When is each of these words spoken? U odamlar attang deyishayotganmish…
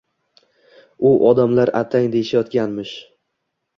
U 1.09 1.11
odamlar 1.33 1.73
attang 1.81 2.09
deyishayotganmish… 2.17 2.99